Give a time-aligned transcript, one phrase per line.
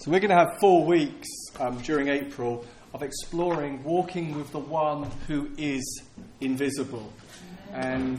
[0.00, 2.64] So, we're going to have four weeks um, during April
[2.94, 6.02] of exploring walking with the one who is
[6.40, 7.12] invisible.
[7.74, 8.18] And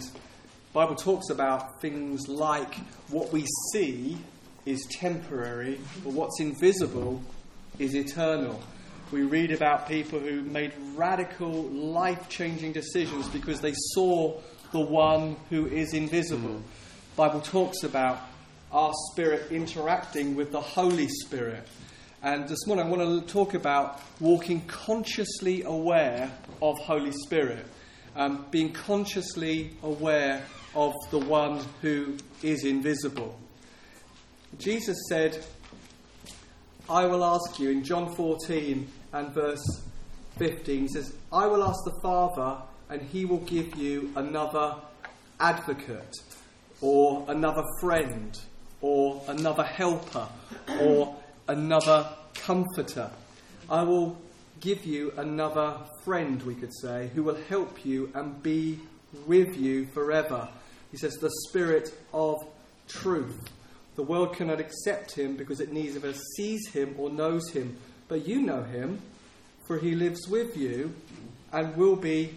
[0.73, 2.75] Bible talks about things like
[3.09, 4.19] what we see
[4.63, 7.19] is temporary, but what's invisible
[7.79, 8.61] is eternal.
[9.11, 14.39] We read about people who made radical, life changing decisions because they saw
[14.71, 16.61] the one who is invisible.
[17.15, 18.21] Bible talks about
[18.71, 21.67] our spirit interacting with the Holy Spirit.
[22.23, 26.31] And this morning I want to talk about walking consciously aware
[26.61, 27.65] of Holy Spirit,
[28.15, 30.43] um, being consciously aware
[30.73, 33.37] of the one who is invisible.
[34.57, 35.43] Jesus said,
[36.89, 39.81] I will ask you in John 14 and verse
[40.37, 44.75] 15, he says, I will ask the Father, and he will give you another
[45.39, 46.13] advocate,
[46.81, 48.39] or another friend,
[48.81, 50.27] or another helper,
[50.79, 51.15] or
[51.47, 53.09] another comforter.
[53.69, 54.17] I will
[54.59, 58.79] give you another friend, we could say, who will help you and be
[59.25, 60.47] with you forever.
[60.91, 62.45] He says, the Spirit of
[62.87, 63.49] truth.
[63.95, 67.77] The world cannot accept him because it neither sees him or knows him.
[68.07, 69.01] But you know him,
[69.67, 70.93] for he lives with you
[71.51, 72.33] and will be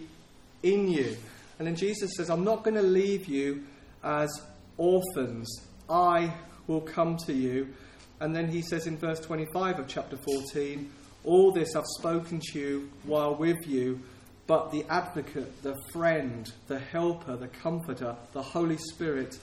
[0.63, 1.17] in you.
[1.57, 3.65] And then Jesus says, I'm not going to leave you
[4.03, 4.29] as
[4.77, 5.47] orphans.
[5.89, 6.33] I
[6.67, 7.73] will come to you.
[8.19, 10.89] And then he says in verse 25 of chapter 14,
[11.23, 13.99] All this I've spoken to you while with you,
[14.47, 19.37] but the advocate, the friend, the helper, the comforter, the Holy Spirit,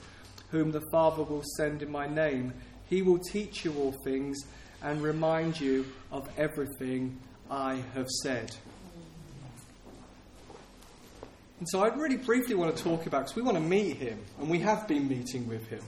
[0.49, 2.53] whom the Father will send in my name,
[2.89, 4.37] he will teach you all things
[4.81, 8.55] and remind you of everything I have said.
[11.59, 14.19] And so I'd really briefly want to talk about, because we want to meet him,
[14.39, 15.81] and we have been meeting with him.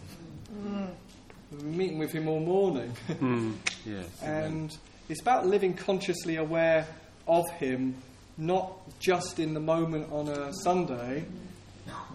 [1.61, 2.93] Meeting with him all morning.
[3.07, 3.53] mm.
[3.85, 4.75] yes, and
[5.09, 6.87] it's about living consciously aware
[7.27, 7.95] of him,
[8.37, 11.25] not just in the moment on a Sunday,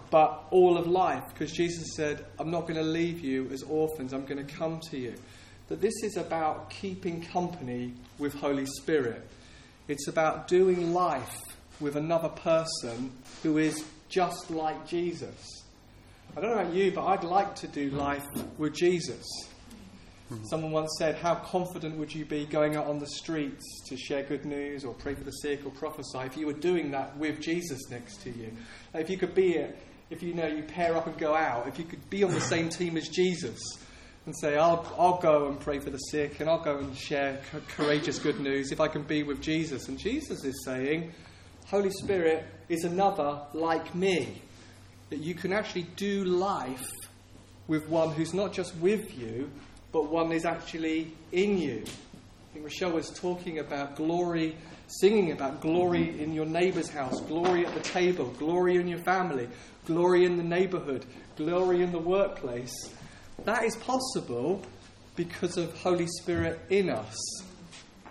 [0.09, 1.23] but all of life.
[1.33, 4.79] Because Jesus said, I'm not going to leave you as orphans, I'm going to come
[4.91, 5.15] to you.
[5.69, 9.25] That this is about keeping company with Holy Spirit.
[9.87, 11.39] It's about doing life
[11.79, 13.11] with another person
[13.41, 15.60] who is just like Jesus.
[16.35, 18.25] I don't know about you, but I'd like to do life
[18.57, 19.25] with Jesus.
[20.31, 20.45] Mm-hmm.
[20.45, 24.23] Someone once said, How confident would you be going out on the streets to share
[24.23, 27.41] good news or pray for the sick or prophesy if you were doing that with
[27.41, 28.53] Jesus next to you?
[28.93, 29.61] If you could be,
[30.09, 32.39] if you know, you pair up and go out, if you could be on the
[32.39, 33.59] same team as Jesus
[34.25, 37.41] and say, I'll, I'll go and pray for the sick and I'll go and share
[37.75, 39.89] courageous good news if I can be with Jesus.
[39.89, 41.11] And Jesus is saying,
[41.65, 44.41] Holy Spirit is another like me.
[45.11, 46.91] That you can actually do life
[47.67, 49.51] with one who's not just with you,
[49.91, 51.83] but one is actually in you.
[51.85, 54.55] I think Rochelle was talking about glory,
[54.87, 56.23] singing about glory mm-hmm.
[56.23, 59.47] in your neighbour's house, glory at the table, glory in your family,
[59.85, 61.05] glory in the neighbourhood,
[61.35, 62.73] glory in the workplace.
[63.45, 64.63] That is possible
[65.15, 67.17] because of Holy Spirit in us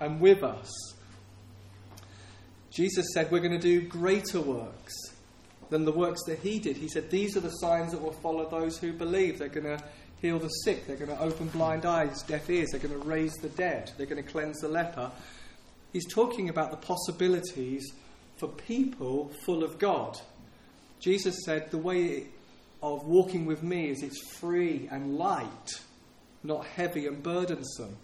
[0.00, 0.71] and with us.
[2.71, 4.94] Jesus said, We're going to do greater works
[5.71, 6.77] than the works that he did.
[6.77, 9.39] He said, These are the signs that will follow those who believe.
[9.39, 9.83] They're going to
[10.21, 13.33] heal the sick, they're going to open blind eyes, deaf ears, they're going to raise
[13.37, 15.11] the dead, they're going to cleanse the leper.
[15.93, 17.91] He's talking about the possibilities
[18.37, 20.19] for people full of God.
[21.01, 22.27] Jesus said, The way
[22.83, 25.81] of walking with me is it's free and light,
[26.43, 27.97] not heavy and burdensome.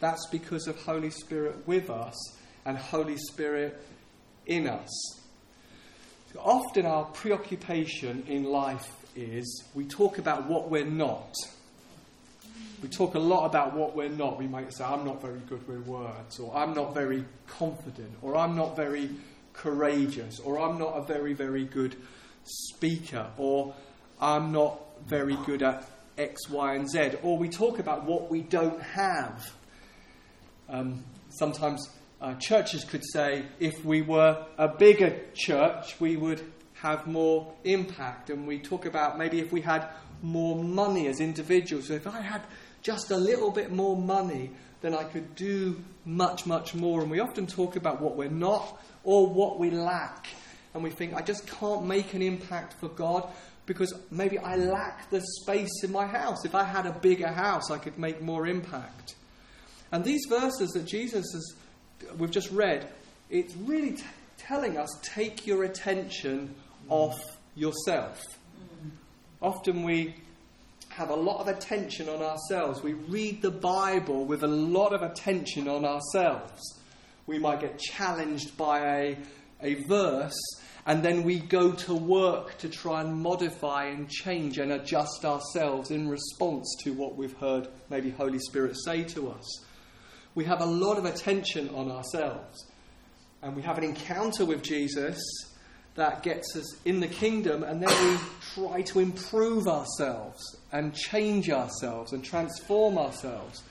[0.00, 2.14] That's because of Holy Spirit with us
[2.64, 3.80] and Holy Spirit
[4.46, 4.90] in us.
[6.38, 11.32] Often our preoccupation in life is we talk about what we're not.
[12.82, 14.38] We talk a lot about what we're not.
[14.38, 18.36] We might say, I'm not very good with words, or I'm not very confident, or
[18.36, 19.10] I'm not very
[19.54, 21.96] courageous, or I'm not a very, very good
[22.44, 23.74] speaker, or
[24.20, 27.12] I'm not very good at X, Y, and Z.
[27.22, 29.50] Or we talk about what we don't have.
[30.68, 31.88] Um, sometimes
[32.20, 36.42] uh, churches could say if we were a bigger church, we would
[36.74, 38.30] have more impact.
[38.30, 39.88] And we talk about maybe if we had
[40.22, 41.88] more money as individuals.
[41.88, 42.42] So if I had
[42.82, 47.02] just a little bit more money, then I could do much, much more.
[47.02, 50.26] And we often talk about what we're not or what we lack.
[50.74, 53.28] And we think, I just can't make an impact for God
[53.64, 56.44] because maybe I lack the space in my house.
[56.44, 59.16] If I had a bigger house, I could make more impact.
[59.90, 61.54] And these verses that Jesus has
[62.18, 62.88] we've just read,
[63.30, 64.04] it's really t-
[64.36, 66.54] telling us take your attention
[66.88, 67.18] off
[67.54, 68.22] yourself.
[69.42, 70.14] Often we
[70.90, 72.82] have a lot of attention on ourselves.
[72.82, 76.62] We read the Bible with a lot of attention on ourselves.
[77.26, 79.18] We might get challenged by a,
[79.60, 80.38] a verse,
[80.86, 85.90] and then we go to work to try and modify and change and adjust ourselves
[85.90, 89.65] in response to what we've heard maybe Holy Spirit say to us.
[90.36, 92.66] We have a lot of attention on ourselves.
[93.42, 95.18] And we have an encounter with Jesus
[95.94, 98.18] that gets us in the kingdom, and then we
[98.54, 103.62] try to improve ourselves and change ourselves and transform ourselves.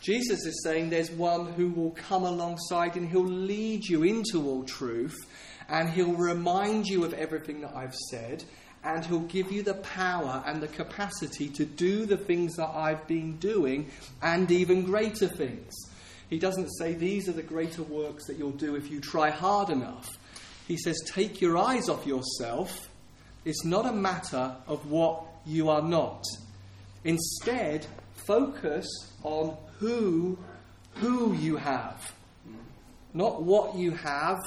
[0.00, 4.62] Jesus is saying there's one who will come alongside and he'll lead you into all
[4.62, 5.16] truth
[5.68, 8.44] and he'll remind you of everything that I've said
[8.84, 13.08] and he'll give you the power and the capacity to do the things that I've
[13.08, 13.90] been doing
[14.22, 15.74] and even greater things.
[16.28, 19.70] He doesn't say these are the greater works that you'll do if you try hard
[19.70, 20.08] enough.
[20.66, 22.90] He says, take your eyes off yourself.
[23.44, 26.24] It's not a matter of what you are not.
[27.04, 27.86] Instead,
[28.26, 28.86] focus
[29.22, 30.36] on who,
[30.94, 32.12] who you have.
[33.14, 34.38] Not what you have,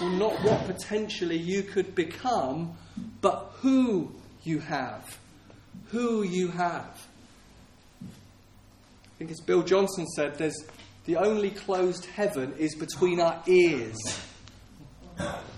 [0.00, 2.76] or not what potentially you could become,
[3.20, 4.12] but who
[4.42, 5.18] you have.
[5.90, 7.06] Who you have.
[8.02, 10.64] I think as Bill Johnson said, there's
[11.04, 13.96] the only closed heaven is between our ears.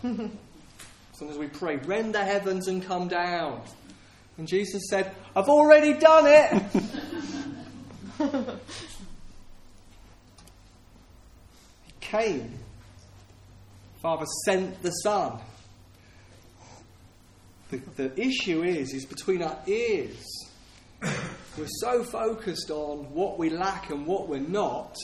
[0.00, 3.62] Sometimes we pray, rend the heavens and come down.
[4.38, 6.62] And Jesus said, I've already done it.
[11.86, 12.58] he came.
[14.02, 15.38] Father sent the Son.
[17.70, 20.22] The, the issue is, is between our ears.
[21.02, 24.94] We're so focused on what we lack and what we're not,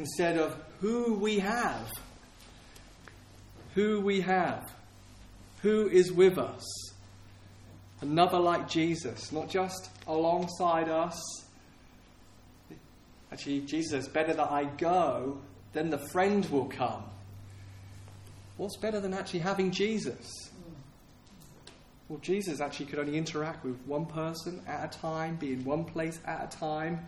[0.00, 1.88] instead of who we have
[3.74, 4.72] who we have,
[5.62, 6.64] who is with us.
[8.00, 11.20] Another like Jesus, not just alongside us.
[13.30, 15.38] Actually, Jesus better that I go,
[15.72, 17.04] then the friend will come.
[18.56, 20.50] What's better than actually having Jesus?
[22.08, 25.84] Well, Jesus actually could only interact with one person at a time, be in one
[25.84, 27.06] place at a time.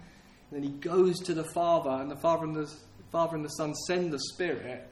[0.52, 2.70] And then he goes to the Father, and the Father and the,
[3.10, 4.87] Father and the Son send the Spirit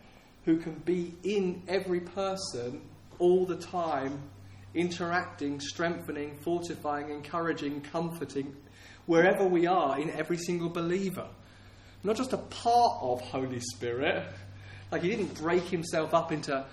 [0.46, 2.80] who can be in every person
[3.18, 4.22] all the time,
[4.74, 8.56] interacting, strengthening, fortifying, encouraging, comforting,
[9.04, 11.28] wherever we are in every single believer.
[12.02, 14.32] Not just a part of Holy Spirit,
[14.90, 16.64] like he didn't break himself up into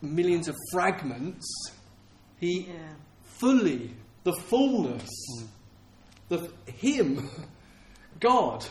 [0.00, 1.46] millions of fragments.
[2.40, 2.74] He yeah.
[3.22, 3.94] fully,
[4.24, 5.46] the fullness, mm.
[6.30, 7.28] the Him,
[8.20, 8.64] God,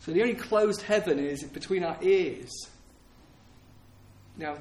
[0.00, 2.50] so the only closed heaven is between our ears.
[4.36, 4.56] Now,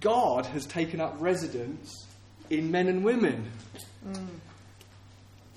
[0.00, 2.06] God has taken up residence
[2.48, 3.50] in men and women.
[4.06, 4.26] Mm.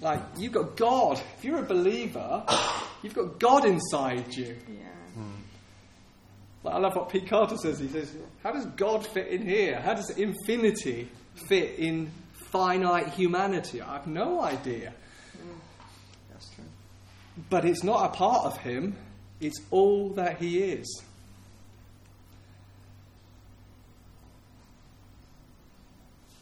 [0.02, 1.22] Like, you've got God.
[1.38, 2.44] If you're a believer,
[3.02, 4.56] you've got God inside you.
[4.68, 4.84] Yeah.
[5.18, 5.32] Mm.
[6.64, 7.80] Like, I love what Pete Carter says.
[7.80, 8.14] He says,
[8.44, 9.80] How does God fit in here?
[9.82, 11.10] How does infinity
[11.48, 12.12] fit in
[12.52, 13.82] finite humanity?
[13.82, 14.94] I have no idea.
[17.50, 18.96] But it's not a part of him,
[19.40, 21.04] it's all that he is.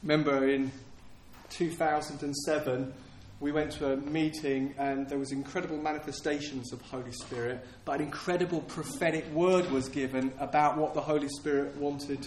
[0.03, 0.71] Remember in
[1.49, 2.93] 2007,
[3.39, 8.01] we went to a meeting and there was incredible manifestations of Holy Spirit, but an
[8.01, 12.21] incredible prophetic word was given about what the Holy Spirit wanted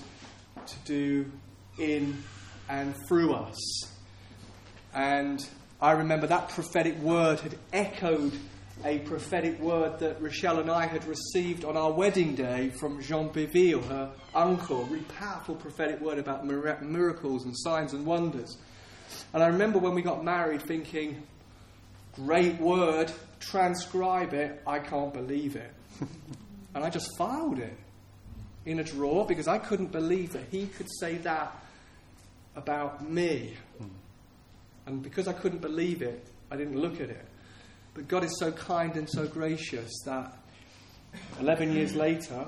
[0.66, 1.30] to do
[1.78, 2.22] in
[2.68, 3.56] and through us.
[4.94, 5.44] And
[5.80, 8.32] I remember that prophetic word had echoed
[8.82, 13.28] a prophetic word that Rochelle and I had received on our wedding day from Jean
[13.30, 14.82] Biville, her uncle.
[14.82, 18.56] A really powerful prophetic word about miracles and signs and wonders.
[19.32, 21.22] And I remember when we got married thinking,
[22.14, 25.72] great word, transcribe it, I can't believe it.
[26.74, 27.76] and I just filed it
[28.66, 31.56] in a drawer because I couldn't believe that he could say that
[32.56, 33.54] about me.
[34.86, 37.24] And because I couldn't believe it, I didn't look at it.
[37.94, 40.36] But God is so kind and so gracious that
[41.40, 42.46] 11 years later,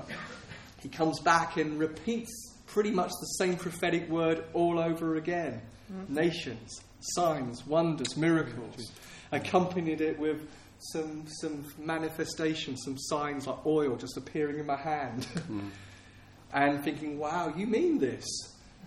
[0.81, 5.61] he comes back and repeats pretty much the same prophetic word all over again.
[5.91, 6.13] Mm-hmm.
[6.13, 8.91] Nations, signs, wonders, miracles.
[9.31, 10.47] Accompanied it with
[10.79, 15.25] some, some manifestations, some signs like oil just appearing in my hand.
[15.49, 15.69] Mm.
[16.53, 18.25] and thinking, wow, you mean this?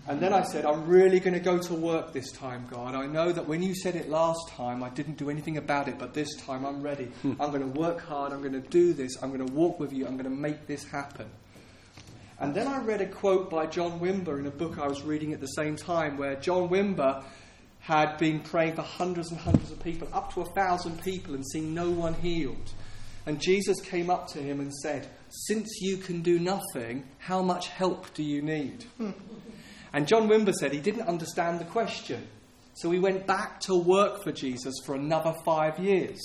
[0.08, 2.94] And then I said, I'm really going to go to work this time, God.
[2.94, 5.98] I know that when you said it last time, I didn't do anything about it,
[5.98, 7.04] but this time I'm ready.
[7.22, 7.34] Hmm.
[7.38, 8.32] I'm going to work hard.
[8.32, 9.22] I'm going to do this.
[9.22, 10.06] I'm going to walk with you.
[10.06, 11.28] I'm going to make this happen.
[12.40, 15.34] And then I read a quote by John Wimber in a book I was reading
[15.34, 17.22] at the same time, where John Wimber
[17.80, 21.46] had been praying for hundreds and hundreds of people, up to a thousand people, and
[21.46, 22.72] seen no one healed.
[23.26, 27.68] And Jesus came up to him and said, Since you can do nothing, how much
[27.68, 28.86] help do you need?
[29.92, 32.26] and John Wimber said he didn't understand the question.
[32.74, 36.18] So he went back to work for Jesus for another five years.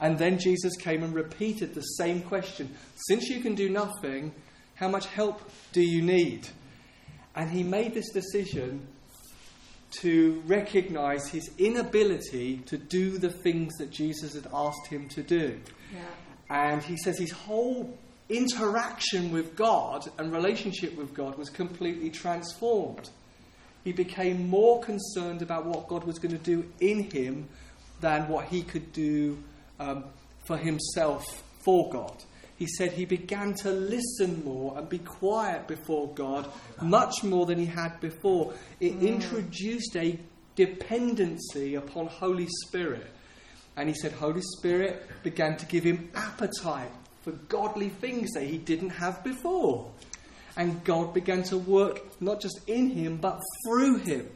[0.00, 2.74] And then Jesus came and repeated the same question
[3.06, 4.32] Since you can do nothing,
[4.74, 5.42] how much help
[5.72, 6.48] do you need?
[7.36, 8.86] And he made this decision
[10.00, 15.60] to recognize his inability to do the things that Jesus had asked him to do.
[15.92, 16.00] Yeah.
[16.48, 17.96] And he says his whole
[18.30, 23.10] interaction with God and relationship with God was completely transformed.
[23.84, 27.48] He became more concerned about what God was going to do in him
[28.00, 29.38] than what he could do
[29.78, 30.04] um,
[30.44, 32.24] for himself for God.
[32.56, 36.46] He said he began to listen more and be quiet before God
[36.82, 38.52] much more than he had before.
[38.80, 39.08] It mm.
[39.08, 40.18] introduced a
[40.56, 43.06] dependency upon Holy Spirit.
[43.76, 46.90] And he said Holy Spirit began to give him appetite
[47.22, 49.90] for godly things that he didn't have before.
[50.56, 54.28] And God began to work not just in him, but through him.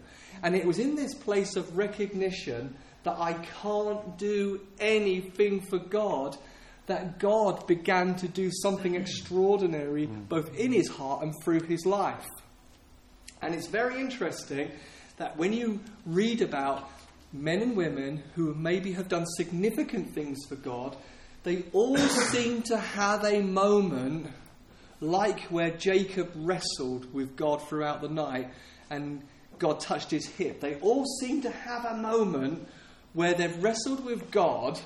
[0.42, 6.36] And it was in this place of recognition that I can't do anything for God
[6.86, 12.26] that God began to do something extraordinary both in his heart and through his life.
[13.40, 14.70] And it's very interesting
[15.16, 16.90] that when you read about
[17.32, 20.96] men and women who maybe have done significant things for God,
[21.44, 24.26] they all seem to have a moment
[25.00, 28.50] like where Jacob wrestled with God throughout the night
[28.90, 29.22] and
[29.58, 30.60] God touched his hip.
[30.60, 32.66] They all seem to have a moment
[33.12, 34.80] where they've wrestled with God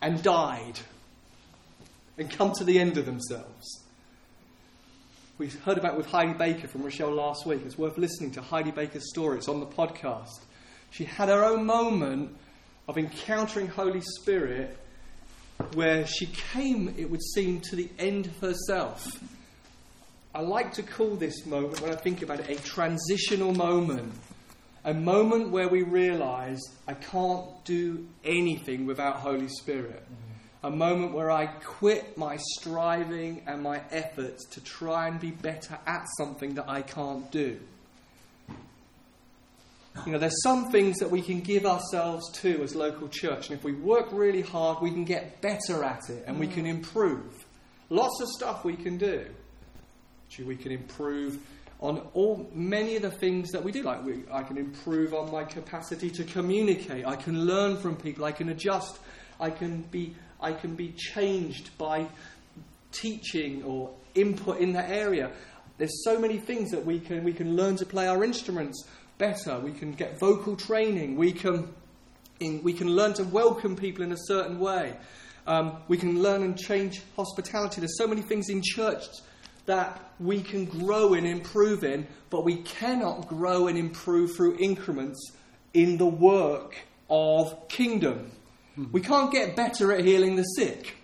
[0.00, 0.78] and died
[2.16, 3.84] and come to the end of themselves.
[5.38, 7.62] We heard about with Heidi Baker from Rochelle last week.
[7.64, 9.38] It's worth listening to Heidi Baker's story.
[9.38, 10.40] It's on the podcast.
[10.90, 12.36] She had her own moment
[12.88, 14.76] of encountering Holy Spirit
[15.74, 19.22] where she came, it would seem, to the end of herself.
[20.34, 24.12] I like to call this moment, when I think about it, a transitional moment.
[24.84, 30.02] A moment where we realize I can't do anything without Holy Spirit.
[30.02, 30.66] Mm-hmm.
[30.66, 35.78] A moment where I quit my striving and my efforts to try and be better
[35.86, 37.58] at something that I can't do.
[40.06, 43.58] You know, there's some things that we can give ourselves to as local church, and
[43.58, 46.40] if we work really hard, we can get better at it and mm.
[46.40, 47.46] we can improve.
[47.90, 49.26] Lots of stuff we can do.
[50.44, 51.38] We can improve
[51.80, 53.82] on all many of the things that we do.
[53.82, 57.06] Like we, I can improve on my capacity to communicate.
[57.06, 58.24] I can learn from people.
[58.24, 58.98] I can adjust.
[59.40, 62.06] I can be I can be changed by
[62.92, 65.30] teaching or input in that area.
[65.78, 68.84] There's so many things that we can we can learn to play our instruments
[69.18, 69.58] better.
[69.58, 71.16] We can get vocal training.
[71.16, 71.68] We can
[72.40, 74.94] in, we can learn to welcome people in a certain way.
[75.46, 77.80] Um, we can learn and change hospitality.
[77.80, 79.04] There's so many things in church
[79.66, 85.32] that we can grow and improve in, but we cannot grow and improve through increments
[85.74, 86.76] in the work
[87.10, 88.30] of kingdom.
[88.78, 88.92] Mm-hmm.
[88.92, 90.96] We can't get better at healing the sick.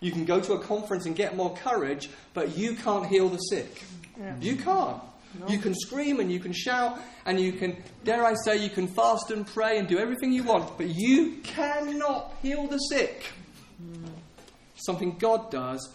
[0.00, 3.38] You can go to a conference and get more courage, but you can't heal the
[3.38, 3.84] sick.
[4.18, 4.34] Yeah.
[4.40, 5.02] You can't.
[5.38, 5.48] No.
[5.48, 8.88] You can scream and you can shout and you can, dare I say, you can
[8.88, 13.24] fast and pray and do everything you want, but you cannot heal the sick.
[13.80, 14.08] Mm.
[14.74, 15.88] Something God does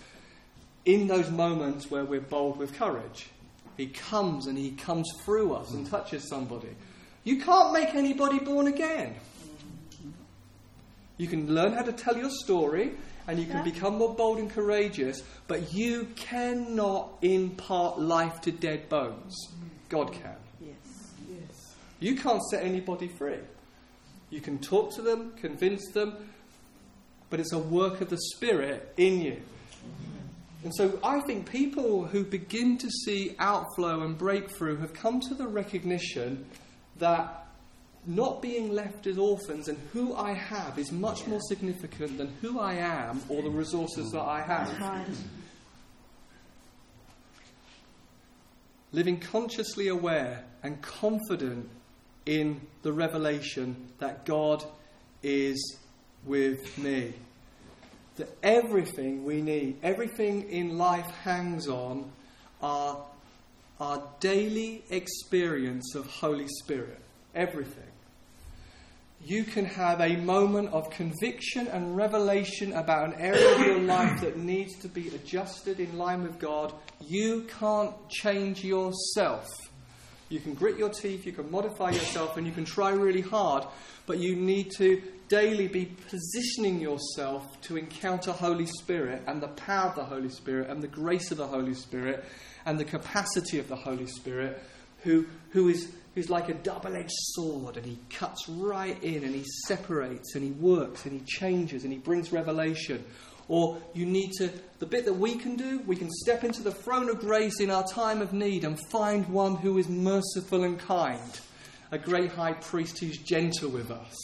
[0.86, 3.28] in those moments where we're bold with courage.
[3.76, 6.70] He comes and he comes through us and touches somebody.
[7.24, 9.16] You can't make anybody born again.
[11.18, 12.92] You can learn how to tell your story
[13.28, 13.64] and you can yeah.
[13.64, 19.36] become more bold and courageous, but you cannot impart life to dead bones.
[19.90, 20.36] God can.
[20.62, 20.76] Yes.
[21.30, 21.76] Yes.
[22.00, 23.40] You can't set anybody free.
[24.30, 26.14] You can talk to them, convince them,
[27.30, 29.42] but it's a work of the Spirit in you.
[30.64, 35.36] And so I think people who begin to see outflow and breakthrough have come to
[35.36, 36.46] the recognition
[36.98, 37.45] that
[38.08, 42.60] not being left as orphans and who I have is much more significant than who
[42.60, 45.08] I am or the resources that I have.
[48.92, 51.70] Living consciously aware and confident
[52.26, 54.64] in the revelation that God
[55.22, 55.78] is
[56.26, 57.14] with me
[58.18, 62.10] that everything we need, everything in life hangs on
[62.62, 63.06] our,
[63.80, 67.00] our daily experience of Holy Spirit.
[67.34, 67.84] Everything.
[69.24, 74.22] You can have a moment of conviction and revelation about an area of your life
[74.22, 76.74] that needs to be adjusted in line with God.
[77.02, 79.50] You can't change yourself.
[80.30, 83.66] You can grit your teeth, you can modify yourself, and you can try really hard,
[84.06, 89.90] but you need to daily be positioning yourself to encounter Holy Spirit and the power
[89.90, 92.24] of the Holy Spirit and the grace of the Holy Spirit
[92.66, 94.62] and the capacity of the Holy Spirit,
[95.04, 99.36] who, who is who's like a double edged sword and he cuts right in and
[99.36, 103.04] he separates and he works and he changes and he brings revelation.
[103.48, 106.72] Or you need to, the bit that we can do, we can step into the
[106.72, 110.80] throne of grace in our time of need and find one who is merciful and
[110.80, 111.40] kind,
[111.92, 114.16] a great high priest who's gentle with us.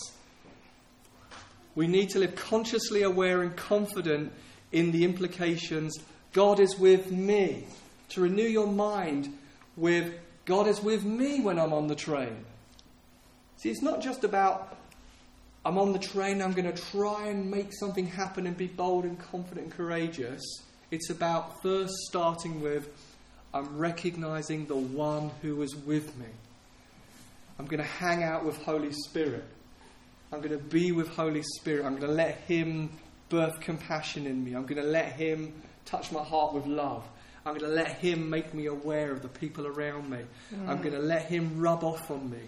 [1.75, 4.31] We need to live consciously aware and confident
[4.71, 5.93] in the implications
[6.33, 7.67] God is with me.
[8.09, 9.37] To renew your mind
[9.75, 10.13] with
[10.45, 12.45] God is with me when I'm on the train.
[13.57, 14.77] See, it's not just about
[15.63, 19.05] I'm on the train, I'm going to try and make something happen and be bold
[19.05, 20.41] and confident and courageous.
[20.89, 22.89] It's about first starting with
[23.53, 26.25] I'm recognizing the one who is with me.
[27.59, 29.43] I'm going to hang out with Holy Spirit.
[30.31, 31.85] I'm going to be with Holy Spirit.
[31.85, 32.89] I'm going to let Him
[33.29, 34.53] birth compassion in me.
[34.53, 35.53] I'm going to let Him
[35.85, 37.03] touch my heart with love.
[37.45, 40.19] I'm going to let Him make me aware of the people around me.
[40.53, 40.67] Mm.
[40.67, 42.41] I'm going to let Him rub off on me.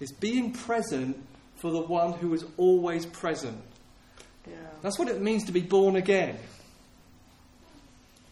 [0.00, 1.16] It's being present
[1.56, 3.56] for the one who is always present.
[4.48, 4.56] Yeah.
[4.82, 6.36] That's what it means to be born again.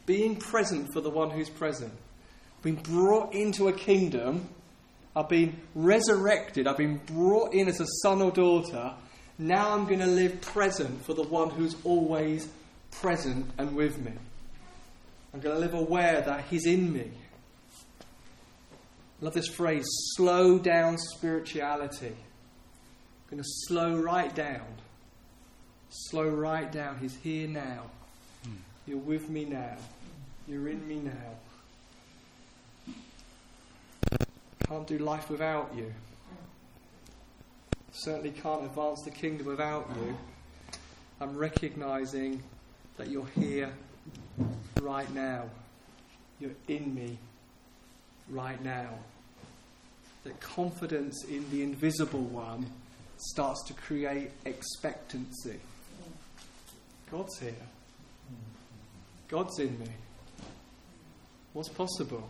[0.05, 1.93] Being present for the one who's present.
[2.63, 4.49] Being brought into a kingdom.
[5.15, 6.67] I've been resurrected.
[6.67, 8.93] I've been brought in as a son or daughter.
[9.39, 12.49] Now I'm going to live present for the one who's always
[12.91, 14.13] present and with me.
[15.33, 17.11] I'm going to live aware that He's in me.
[19.21, 19.85] Love this phrase
[20.17, 22.17] slow down spirituality
[23.31, 24.67] I'm going to slow right down.
[25.89, 26.99] Slow right down.
[26.99, 27.83] He's here now.
[28.45, 28.57] Hmm.
[28.89, 29.77] You're with me now.
[30.49, 31.13] You're in me now.
[34.67, 35.95] Can't do life without you.
[37.93, 40.17] Certainly can't advance the kingdom without you.
[41.21, 42.43] I'm recognizing
[42.97, 43.73] that you're here
[44.81, 45.45] right now.
[46.39, 47.19] You're in me
[48.31, 48.89] right now.
[50.25, 52.67] That confidence in the invisible one
[53.17, 55.59] starts to create expectancy.
[57.11, 57.67] God's here.
[59.29, 59.87] God's in me.
[61.53, 62.29] What's possible?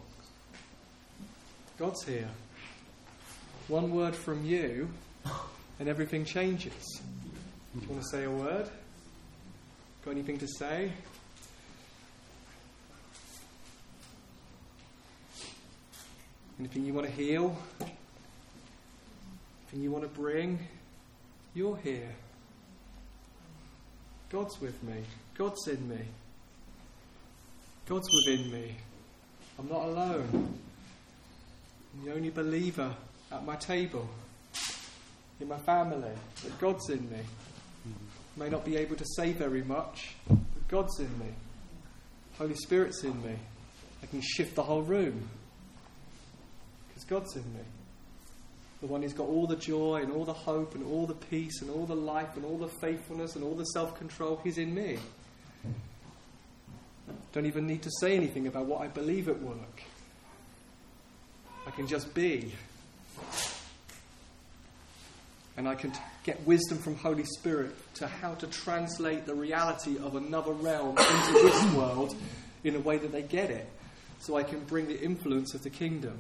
[1.79, 2.29] God's here.
[3.69, 4.89] One word from you,
[5.79, 7.01] and everything changes.
[7.75, 8.69] Do you want to say a word?
[10.05, 10.91] Got anything to say?
[16.61, 17.57] Anything you want to heal?
[17.81, 17.93] Anything
[19.83, 20.59] you want to bring?
[21.55, 22.11] You're here.
[24.29, 24.97] God's with me.
[25.39, 26.01] God's in me.
[27.89, 28.77] God's within me.
[29.59, 30.59] I'm not alone.
[31.95, 32.95] I'm the only believer
[33.33, 34.07] at my table,
[35.41, 37.21] in my family, but God's in me.
[38.37, 41.33] May not be able to say very much, but God's in me.
[42.37, 43.37] Holy Spirit's in me.
[44.03, 45.31] I can shift the whole room
[47.11, 47.61] God's in me
[48.81, 51.61] the one who's got all the joy and all the hope and all the peace
[51.61, 54.75] and all the life and all the faithfulness and all the self control, he's in
[54.75, 54.99] me.
[57.33, 59.83] Don't even need to say anything about what I believe at work.
[61.67, 62.53] I can just be.
[65.57, 69.99] And I can t- get wisdom from Holy Spirit to how to translate the reality
[69.99, 72.17] of another realm into this world
[72.65, 73.69] in a way that they get it.
[74.21, 76.19] So I can bring the influence of the kingdom.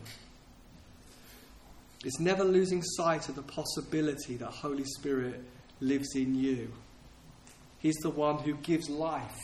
[2.05, 5.43] It's never losing sight of the possibility that Holy Spirit
[5.81, 6.73] lives in you.
[7.79, 9.39] He's the one who gives life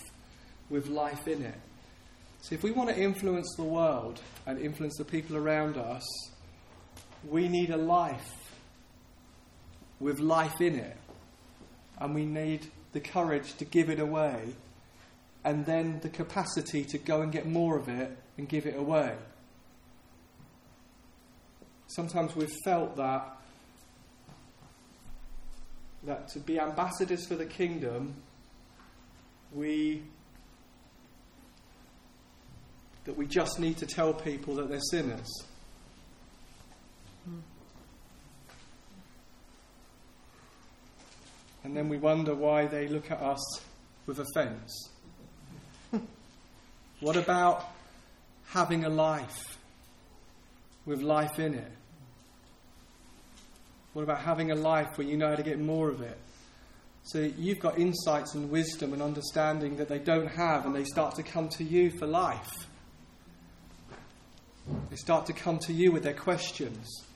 [0.71, 1.59] with life in it.
[2.41, 6.05] So if we want to influence the world and influence the people around us,
[7.29, 8.33] we need a life
[10.01, 10.97] with life in it.
[11.99, 14.55] And we need the courage to give it away
[15.45, 19.15] and then the capacity to go and get more of it and give it away
[21.97, 23.27] sometimes we've felt that
[26.05, 28.15] that to be ambassadors for the kingdom,
[29.55, 30.03] we
[33.07, 35.27] that we just need to tell people that they're sinners.
[41.65, 43.61] And then we wonder why they look at us
[44.07, 44.91] with offence.
[47.01, 47.65] what about
[48.49, 49.57] having a life?
[50.87, 51.73] with life in it?
[53.97, 56.19] What about having a life where you know how to get more of it?
[57.05, 61.15] So you've got insights and wisdom and understanding that they don't have, and they start
[61.15, 62.67] to come to you for life.
[64.91, 67.07] They start to come to you with their questions.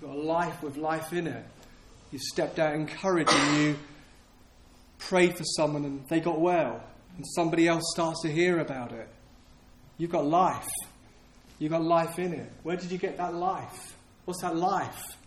[0.00, 1.44] You've got a life with life in it.
[2.12, 3.76] You stepped out encouraging you,
[4.96, 6.82] prayed for someone and they got well,
[7.14, 9.08] and somebody else starts to hear about it.
[9.98, 10.70] You've got life.
[11.58, 12.50] You've got life in it.
[12.62, 13.98] Where did you get that life?
[14.24, 15.18] What's that life?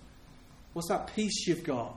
[0.73, 1.95] What's that peace you've got?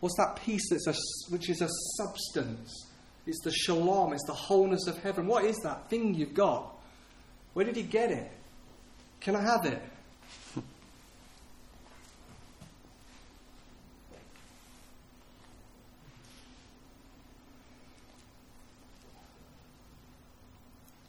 [0.00, 0.94] What's that peace that's a,
[1.30, 2.86] which is a substance?
[3.26, 5.26] It's the shalom, it's the wholeness of heaven.
[5.26, 6.76] What is that thing you've got?
[7.54, 8.30] Where did you get it?
[9.20, 9.82] Can I have it?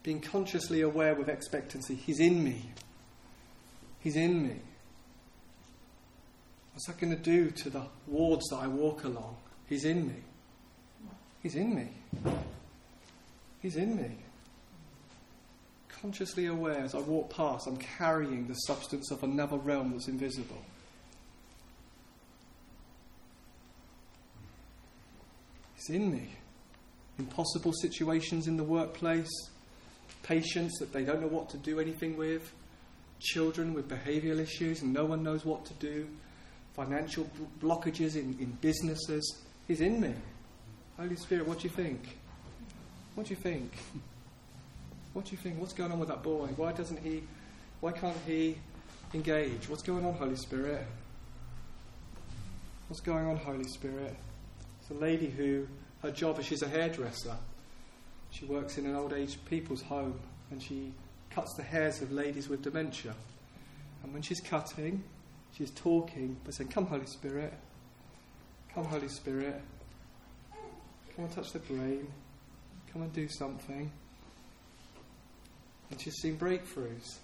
[0.03, 2.71] Being consciously aware with expectancy, He's in me.
[3.99, 4.55] He's in me.
[6.77, 9.35] What's that going to do to the wards that I walk along?
[9.65, 10.13] He's in me.
[11.41, 11.89] He's in me.
[13.63, 14.11] He's in me.
[15.89, 20.61] Consciously aware as I walk past, I'm carrying the substance of another realm that's invisible.
[25.77, 26.35] He's in me.
[27.17, 29.49] Impossible situations in the workplace,
[30.21, 32.53] patients that they don't know what to do anything with,
[33.19, 36.07] children with behavioural issues and no one knows what to do
[36.77, 37.27] financial
[37.59, 39.41] blockages in, in businesses.
[39.67, 40.13] He's in me.
[40.97, 42.17] Holy Spirit, what do you think?
[43.15, 43.73] What do you think?
[45.13, 45.59] What do you think?
[45.59, 46.47] What's going on with that boy?
[46.55, 47.23] Why doesn't he,
[47.81, 48.57] why can't he
[49.13, 49.67] engage?
[49.67, 50.85] What's going on, Holy Spirit?
[52.87, 54.15] What's going on, Holy Spirit?
[54.79, 55.67] It's a lady who,
[56.03, 57.35] her job is she's a hairdresser.
[58.29, 60.19] She works in an old age people's home
[60.51, 60.93] and she
[61.31, 63.15] cuts the hairs of ladies with dementia.
[64.03, 65.03] And when she's cutting,
[65.53, 67.53] She's talking, but saying, Come, Holy Spirit.
[68.73, 69.61] Come, Holy Spirit.
[71.15, 72.07] Come and touch the brain.
[72.93, 73.91] Come and do something.
[75.89, 77.15] And she's seen breakthroughs.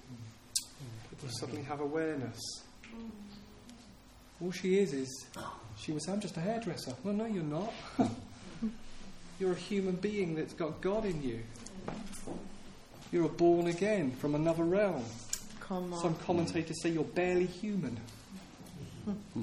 [1.09, 1.29] People mm-hmm.
[1.29, 2.39] suddenly have awareness.
[2.85, 4.43] Mm-hmm.
[4.43, 5.25] All she is is,
[5.77, 6.93] she was, I'm just a hairdresser.
[7.03, 7.71] Well, no, you're not.
[9.39, 11.39] you're a human being that's got God in you.
[11.87, 12.31] Mm-hmm.
[13.11, 15.05] You're born again from another realm.
[15.67, 17.99] Some commentators say you're barely human.
[19.05, 19.41] Hmm.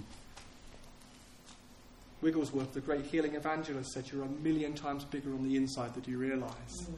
[2.22, 6.04] Wigglesworth, the great healing evangelist, said you're a million times bigger on the inside than
[6.06, 6.86] you realize.
[6.86, 6.94] Hmm.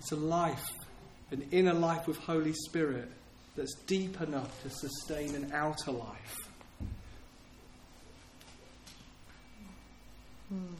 [0.00, 0.64] It's a life,
[1.30, 3.10] an inner life with Holy Spirit
[3.56, 6.36] that's deep enough to sustain an outer life.
[10.48, 10.74] Hmm.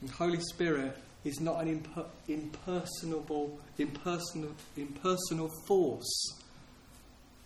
[0.00, 6.38] And Holy Spirit is not an imper- impersonable, impersonal, impersonal force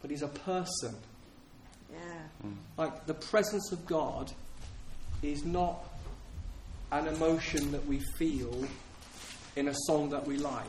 [0.07, 0.95] but he's a person.
[1.93, 1.99] Yeah.
[2.47, 2.55] Mm.
[2.77, 4.31] Like the presence of God
[5.21, 5.85] is not
[6.93, 8.65] an emotion that we feel
[9.57, 10.63] in a song that we like.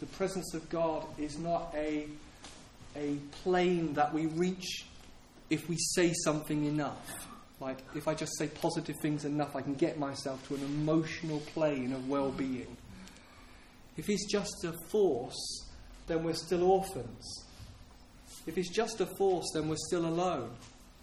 [0.00, 2.06] The presence of God is not a,
[2.94, 4.84] a plane that we reach
[5.48, 7.26] if we say something enough.
[7.60, 11.40] Like, if I just say positive things enough, I can get myself to an emotional
[11.40, 12.76] plane of well being.
[13.96, 15.66] If He's just a force
[16.10, 17.44] then we're still orphans.
[18.44, 20.50] If he's just a force, then we're still alone.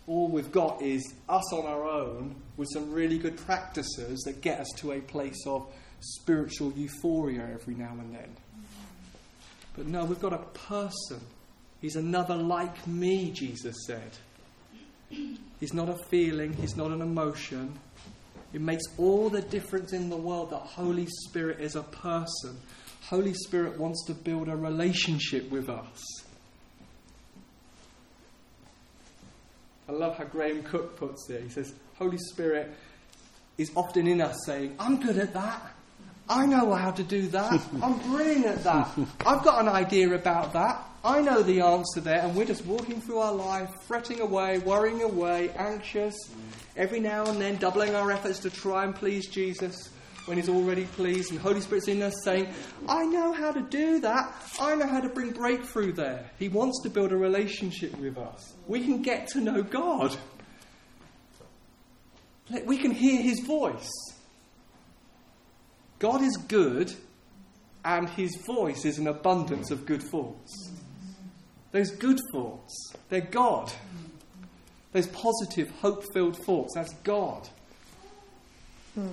[0.05, 4.59] All we've got is us on our own with some really good practices that get
[4.59, 5.65] us to a place of
[6.01, 8.35] spiritual euphoria every now and then.
[9.77, 11.21] But no, we've got a person.
[11.79, 14.11] He's another like me, Jesus said.
[15.09, 17.79] He's not a feeling, he's not an emotion.
[18.53, 22.57] It makes all the difference in the world that Holy Spirit is a person
[23.09, 26.03] Holy Spirit wants to build a relationship with us.
[29.87, 31.41] I love how Graham Cooke puts it.
[31.41, 32.69] He says, Holy Spirit
[33.57, 35.71] is often in us saying, I'm good at that.
[36.27, 37.61] I know how to do that.
[37.81, 38.89] I'm brilliant at that.
[39.25, 40.83] I've got an idea about that.
[41.07, 42.19] I know the answer there.
[42.19, 46.13] And we're just walking through our life, fretting away, worrying away, anxious,
[46.75, 49.89] every now and then doubling our efforts to try and please Jesus
[50.25, 52.53] when He's already pleased, and Holy Spirit's in us saying,
[52.89, 54.33] I know how to do that.
[54.59, 56.29] I know how to bring breakthrough there.
[56.37, 58.53] He wants to build a relationship with us.
[58.67, 60.17] We can get to know God.
[62.65, 63.89] We can hear His voice.
[65.99, 66.93] God is good,
[67.85, 70.73] and His voice is an abundance of good thoughts.
[71.71, 73.71] Those good thoughts, they're God.
[74.93, 77.47] Those positive, hope filled thoughts, that's God.
[78.93, 79.09] Hmm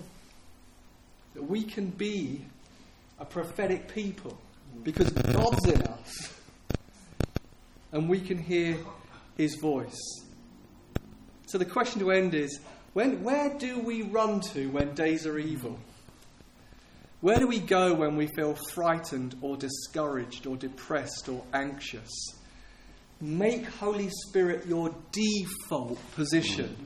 [1.35, 2.41] that we can be
[3.19, 4.39] a prophetic people
[4.83, 6.33] because God's in us
[7.93, 8.79] and we can hear
[9.37, 9.99] his voice.
[11.47, 12.61] So the question to end is
[12.93, 15.79] when, where do we run to when days are evil?
[17.21, 22.11] Where do we go when we feel frightened or discouraged or depressed or anxious?
[23.21, 26.77] Make Holy Spirit your default position.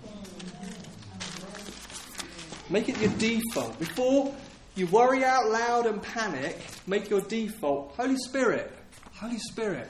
[2.71, 3.79] Make it your default.
[3.79, 4.35] Before
[4.77, 8.73] you worry out loud and panic, make your default Holy Spirit.
[9.15, 9.89] Holy Spirit.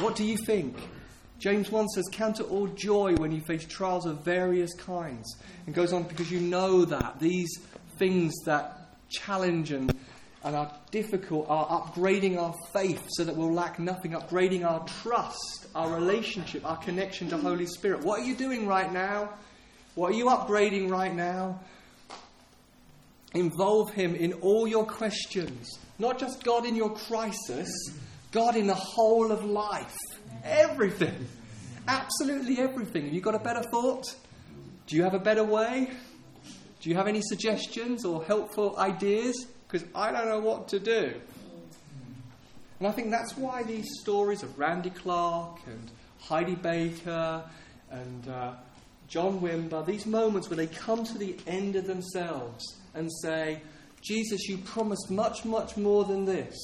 [0.00, 0.76] What do you think?
[1.38, 5.36] James 1 says, Count it all joy when you face trials of various kinds.
[5.66, 7.48] And goes on, because you know that these
[7.96, 9.96] things that challenge and,
[10.44, 15.66] and are difficult are upgrading our faith so that we'll lack nothing, upgrading our trust,
[15.74, 18.04] our relationship, our connection to Holy Spirit.
[18.04, 19.30] What are you doing right now?
[19.94, 21.60] What are you upgrading right now?
[23.34, 27.68] Involve Him in all your questions, not just God in your crisis,
[28.30, 29.96] God in the whole of life.
[30.44, 31.26] Everything.
[31.88, 33.06] Absolutely everything.
[33.06, 34.14] Have you got a better thought?
[34.86, 35.90] Do you have a better way?
[36.80, 39.46] Do you have any suggestions or helpful ideas?
[39.68, 41.14] Because I don't know what to do.
[42.78, 47.42] And I think that's why these stories of Randy Clark and Heidi Baker
[47.90, 48.52] and uh,
[49.08, 53.60] John Wimber, these moments where they come to the end of themselves and say,
[54.00, 56.56] Jesus, you promised much, much more than this.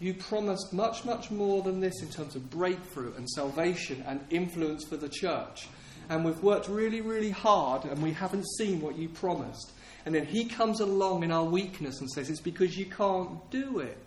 [0.00, 4.84] You promised much, much more than this in terms of breakthrough and salvation and influence
[4.84, 5.68] for the church.
[6.08, 9.72] And we've worked really, really hard and we haven't seen what you promised.
[10.06, 13.78] And then he comes along in our weakness and says, It's because you can't do
[13.80, 13.98] it.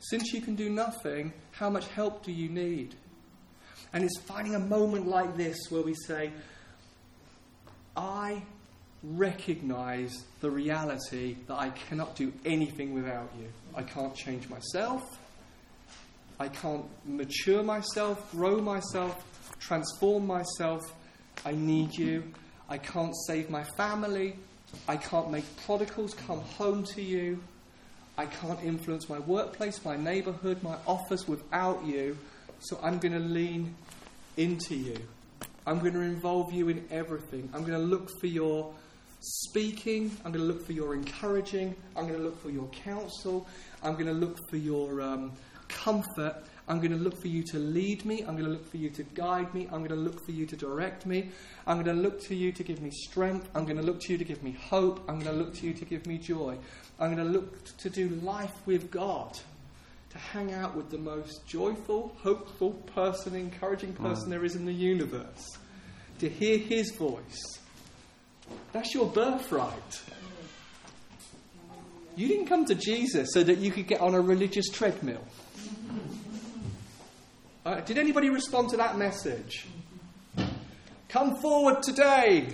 [0.00, 2.94] Since you can do nothing, how much help do you need?
[3.92, 6.30] And it's finding a moment like this where we say,
[7.96, 8.42] I
[9.02, 13.46] recognize the reality that I cannot do anything without you.
[13.74, 15.02] I can't change myself.
[16.40, 19.24] I can't mature myself, grow myself,
[19.60, 20.82] transform myself.
[21.44, 22.24] I need you.
[22.68, 24.36] I can't save my family.
[24.88, 27.42] I can't make prodigals come home to you.
[28.16, 32.16] I can't influence my workplace, my neighborhood, my office without you.
[32.60, 33.74] So I'm going to lean
[34.36, 34.96] into you.
[35.66, 37.48] I'm going to involve you in everything.
[37.52, 38.72] I'm going to look for your
[39.20, 40.10] speaking.
[40.24, 41.74] I'm going to look for your encouraging.
[41.96, 43.46] I'm going to look for your counsel.
[43.82, 45.32] I'm going to look for your um,
[45.68, 46.36] comfort.
[46.66, 48.20] I'm going to look for you to lead me.
[48.20, 49.68] I'm going to look for you to guide me.
[49.70, 51.30] I'm going to look for you to direct me.
[51.66, 53.48] I'm going to look to you to give me strength.
[53.54, 55.04] I'm going to look to you to give me hope.
[55.08, 56.56] I'm going to look to you to give me joy.
[56.98, 59.38] I'm going to look to do life with God,
[60.10, 64.30] to hang out with the most joyful, hopeful person, encouraging person mm.
[64.30, 65.58] there is in the universe,
[66.20, 67.58] to hear his voice.
[68.72, 70.02] That's your birthright.
[72.16, 75.24] You didn't come to Jesus so that you could get on a religious treadmill.
[77.64, 79.66] Did anybody respond to that message?
[81.08, 82.48] Come forward today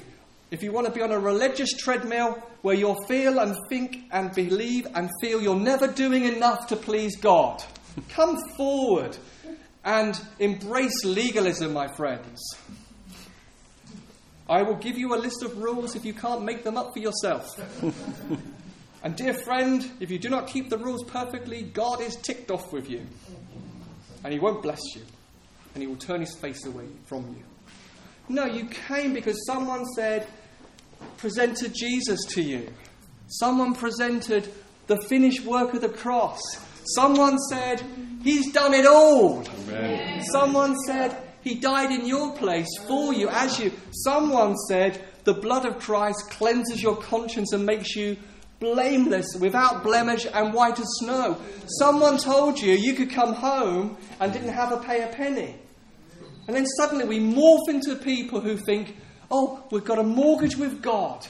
[0.52, 4.32] if you want to be on a religious treadmill where you'll feel and think and
[4.32, 7.60] believe and feel you're never doing enough to please God.
[8.10, 9.16] Come forward
[9.84, 12.40] and embrace legalism, my friends.
[14.48, 17.00] I will give you a list of rules if you can't make them up for
[17.00, 17.48] yourself.
[19.02, 22.72] and, dear friend, if you do not keep the rules perfectly, God is ticked off
[22.72, 23.06] with you.
[24.24, 25.02] And He won't bless you.
[25.74, 27.44] And He will turn His face away from you.
[28.28, 30.26] No, you came because someone said,
[31.16, 32.72] presented Jesus to you.
[33.28, 34.52] Someone presented
[34.86, 36.40] the finished work of the cross.
[36.94, 37.82] Someone said,
[38.22, 39.44] He's done it all.
[39.68, 40.22] Amen.
[40.24, 43.72] Someone said, he died in your place for you as you.
[43.92, 48.16] Someone said, the blood of Christ cleanses your conscience and makes you
[48.60, 51.38] blameless, without blemish, and white as snow.
[51.78, 55.56] Someone told you you could come home and didn't have to pay a penny.
[56.46, 58.96] And then suddenly we morph into people who think,
[59.30, 61.26] oh, we've got a mortgage with God.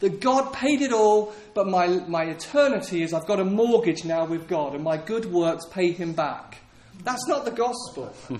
[0.00, 4.24] That God paid it all, but my, my eternity is I've got a mortgage now
[4.24, 6.58] with God, and my good works pay him back.
[7.02, 8.14] That's not the gospel.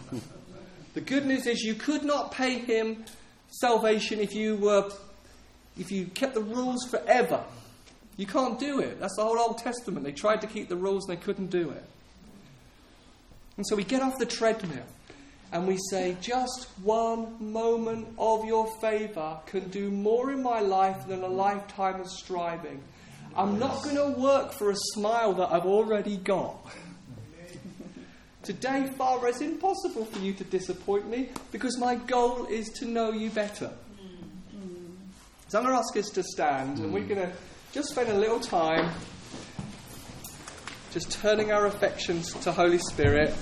[0.98, 3.04] The good news is you could not pay him
[3.50, 4.90] salvation if you were
[5.78, 7.44] if you kept the rules forever.
[8.18, 8.98] You can't do it.
[9.00, 10.04] That's the whole Old Testament.
[10.04, 11.84] They tried to keep the rules and they couldn't do it.
[13.56, 14.84] And so we get off the treadmill
[15.52, 21.06] and we say, just one moment of your favour can do more in my life
[21.06, 22.82] than a lifetime of striving.
[23.36, 26.56] I'm not going to work for a smile that I've already got.
[28.42, 33.12] Today, Father, it's impossible for you to disappoint me because my goal is to know
[33.12, 33.70] you better.
[34.00, 34.96] Mm.
[35.48, 37.08] So I'm going to ask us to stand and we're mm.
[37.08, 37.32] going to
[37.72, 38.92] just spend a little time
[40.92, 43.34] just turning our affections to Holy Spirit.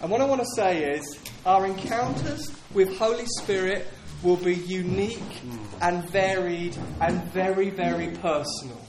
[0.00, 3.88] And what I want to say is our encounters with Holy Spirit
[4.22, 5.42] will be unique
[5.80, 8.80] and varied and very, very personal.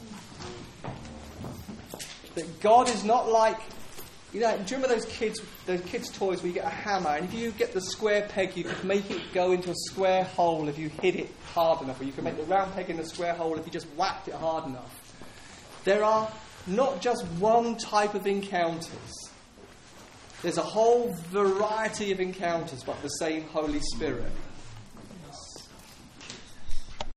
[2.35, 3.59] That God is not like,
[4.33, 7.09] you know, do you remember those kids, those kids' toys where you get a hammer
[7.09, 10.23] and if you get the square peg, you could make it go into a square
[10.23, 12.99] hole if you hit it hard enough, or you can make the round peg in
[12.99, 14.95] a square hole if you just whacked it hard enough.
[15.83, 16.31] There are
[16.67, 19.29] not just one type of encounters.
[20.43, 24.31] There's a whole variety of encounters, but the same Holy Spirit.